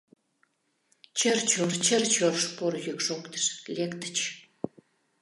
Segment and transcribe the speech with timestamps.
[1.17, 4.17] Чыр-чор, чыр-чор шпор йӱк шоктыш, лектыч.